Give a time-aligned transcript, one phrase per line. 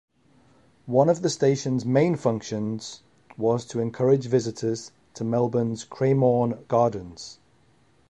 [0.87, 3.03] One of the station's main functions
[3.37, 7.37] was to encourage visitors to Melbourne's Cremorne Gardens.